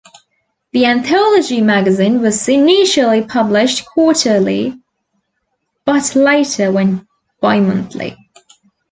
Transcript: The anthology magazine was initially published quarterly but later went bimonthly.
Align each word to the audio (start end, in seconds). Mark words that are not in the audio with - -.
The 0.71 0.87
anthology 0.87 1.61
magazine 1.61 2.21
was 2.23 2.49
initially 2.49 3.21
published 3.23 3.85
quarterly 3.85 4.79
but 5.85 6.15
later 6.15 6.71
went 6.71 7.05
bimonthly. 7.39 8.17